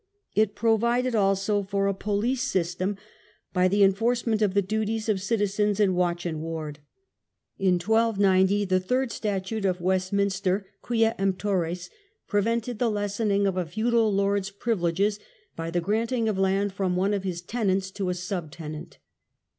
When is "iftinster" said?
10.11-10.63